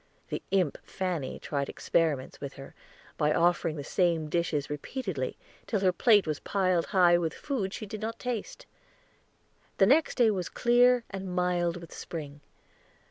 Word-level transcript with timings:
The 0.29 0.41
imp 0.49 0.79
Fanny 0.83 1.37
tried 1.37 1.69
experiments 1.69 2.41
with 2.41 2.53
her, 2.53 2.73
by 3.19 3.31
offering 3.35 3.75
the 3.75 3.83
same 3.83 4.29
dishes 4.29 4.67
repeatedly, 4.67 5.37
till 5.67 5.79
her 5.81 5.91
plate 5.91 6.25
was 6.25 6.39
piled 6.39 6.87
high 6.87 7.19
with 7.19 7.35
food 7.35 7.71
she 7.71 7.85
did 7.85 8.01
not 8.01 8.17
taste. 8.17 8.65
The 9.77 9.85
next 9.85 10.15
day 10.15 10.31
was 10.31 10.49
clear, 10.49 11.03
and 11.11 11.31
mild 11.35 11.77
with 11.77 11.93
spring. 11.93 12.41